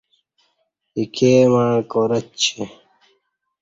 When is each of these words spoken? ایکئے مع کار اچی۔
ایکئے 0.97 1.33
مع 1.51 1.65
کار 1.91 2.11
اچی۔ 2.17 2.59